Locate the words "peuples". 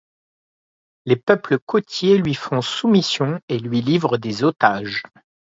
1.15-1.59